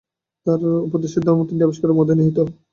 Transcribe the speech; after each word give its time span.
তাঁহার 0.45 0.61
উপদিষ্ট 0.87 1.15
ধর্ম 1.25 1.39
তিনটি 1.47 1.63
আবিষ্কারের 1.65 1.97
মধ্যে 1.97 2.17
নিহিত। 2.17 2.37